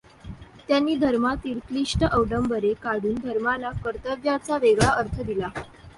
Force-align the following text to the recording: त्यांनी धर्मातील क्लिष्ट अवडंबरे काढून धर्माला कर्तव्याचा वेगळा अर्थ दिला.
त्यांनी 0.67 0.95
धर्मातील 0.95 1.59
क्लिष्ट 1.59 2.03
अवडंबरे 2.03 2.73
काढून 2.73 3.15
धर्माला 3.15 3.71
कर्तव्याचा 3.85 4.57
वेगळा 4.57 4.89
अर्थ 4.89 5.21
दिला. 5.21 5.47